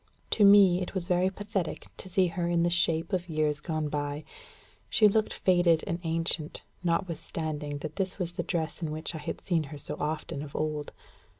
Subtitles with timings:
[0.31, 3.87] To me, it was very pathetic to see her in the shapes of years gone
[3.87, 4.23] by.
[4.89, 9.41] She looked faded and ancient, notwithstanding that this was the dress in which I had
[9.41, 10.91] seen her so often of old.